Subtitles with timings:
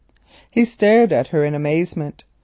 [0.49, 2.23] He stared at her in amazement.